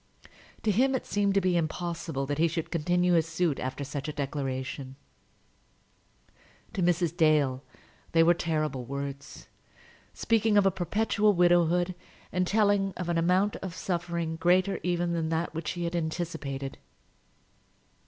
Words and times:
To 0.63 0.71
him 0.71 0.95
it 0.95 1.05
seemed 1.05 1.35
to 1.35 1.41
be 1.41 1.55
impossible 1.55 2.25
that 2.25 2.39
he 2.39 2.47
should 2.47 2.71
continue 2.71 3.13
his 3.13 3.27
suit 3.27 3.59
after 3.59 3.83
such 3.83 4.07
a 4.07 4.11
declaration. 4.11 4.95
To 6.73 6.81
Mrs. 6.81 7.15
Dale 7.15 7.63
they 8.11 8.23
were 8.23 8.33
terrible 8.33 8.83
words, 8.83 9.47
speaking 10.11 10.57
of 10.57 10.65
a 10.65 10.71
perpetual 10.71 11.33
widowhood, 11.33 11.93
and 12.31 12.47
telling 12.47 12.93
of 12.97 13.09
an 13.09 13.19
amount 13.19 13.57
of 13.57 13.75
suffering 13.75 14.37
greater 14.37 14.79
even 14.81 15.13
than 15.13 15.29
that 15.29 15.53
which 15.53 15.67
she 15.67 15.83
had 15.83 15.95
anticipated. 15.95 16.79